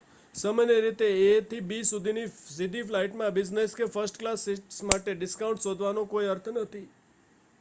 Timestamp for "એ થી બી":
1.25-1.89